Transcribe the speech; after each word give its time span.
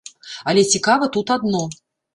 Але 0.53 0.63
цікава 0.77 1.11
тут 1.19 1.37
адно. 1.39 1.63